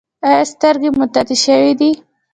[0.27, 1.91] ایا سترګې مو تتې شوې دي؟